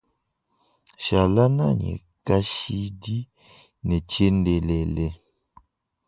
[1.03, 1.91] Shala nʼanyi
[2.27, 3.03] kashid
[3.87, 5.07] ne tshiendelele.